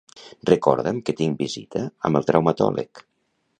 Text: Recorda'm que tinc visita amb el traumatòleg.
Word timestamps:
Recorda'm 0.51 1.01
que 1.09 1.15
tinc 1.19 1.37
visita 1.45 1.85
amb 2.11 2.21
el 2.21 2.27
traumatòleg. 2.33 3.07